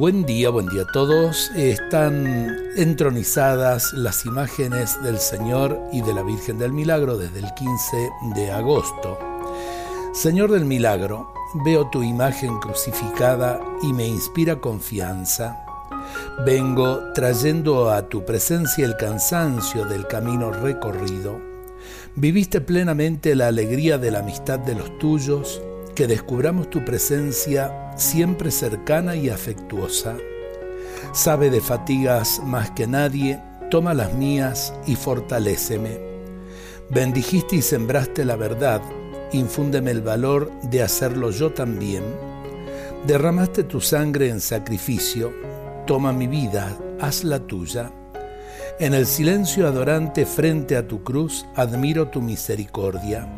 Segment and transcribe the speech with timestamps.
[0.00, 1.50] Buen día, buen día a todos.
[1.54, 8.08] Están entronizadas las imágenes del Señor y de la Virgen del Milagro desde el 15
[8.34, 9.18] de agosto.
[10.14, 11.34] Señor del Milagro,
[11.66, 15.62] veo tu imagen crucificada y me inspira confianza.
[16.46, 21.38] Vengo trayendo a tu presencia el cansancio del camino recorrido.
[22.16, 25.60] Viviste plenamente la alegría de la amistad de los tuyos
[25.94, 30.16] que descubramos tu presencia siempre cercana y afectuosa.
[31.12, 33.40] Sabe de fatigas más que nadie,
[33.70, 35.98] toma las mías y fortaléceme.
[36.90, 38.82] Bendijiste y sembraste la verdad,
[39.32, 42.02] infúndeme el valor de hacerlo yo también.
[43.06, 45.32] Derramaste tu sangre en sacrificio,
[45.86, 47.90] toma mi vida, haz la tuya.
[48.78, 53.28] En el silencio adorante frente a tu cruz admiro tu misericordia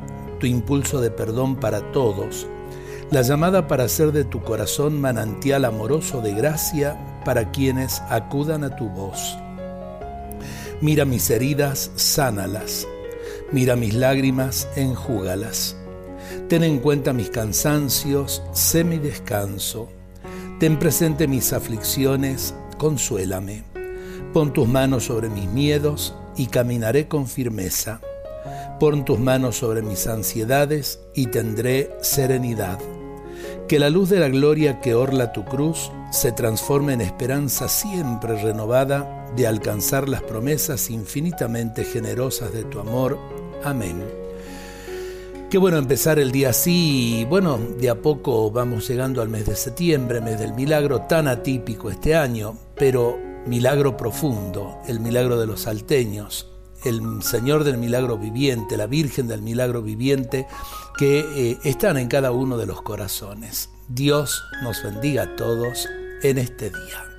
[0.42, 2.48] tu impulso de perdón para todos,
[3.12, 8.74] la llamada para hacer de tu corazón manantial amoroso de gracia para quienes acudan a
[8.74, 9.38] tu voz.
[10.80, 12.88] Mira mis heridas, sánalas.
[13.52, 15.76] Mira mis lágrimas, enjúgalas.
[16.48, 19.90] Ten en cuenta mis cansancios, sé mi descanso.
[20.58, 23.62] Ten presente mis aflicciones, consuélame.
[24.32, 28.00] Pon tus manos sobre mis miedos y caminaré con firmeza.
[28.82, 32.80] Pon tus manos sobre mis ansiedades y tendré serenidad.
[33.68, 38.42] Que la luz de la gloria que orla tu cruz se transforme en esperanza siempre
[38.42, 43.20] renovada de alcanzar las promesas infinitamente generosas de tu amor.
[43.62, 44.02] Amén.
[45.48, 49.54] Qué bueno empezar el día así bueno, de a poco vamos llegando al mes de
[49.54, 53.16] septiembre, mes del milagro tan atípico este año, pero
[53.46, 56.51] milagro profundo, el milagro de los salteños,
[56.84, 60.46] el Señor del Milagro Viviente, la Virgen del Milagro Viviente,
[60.96, 63.70] que eh, están en cada uno de los corazones.
[63.88, 65.88] Dios nos bendiga a todos
[66.22, 67.11] en este día.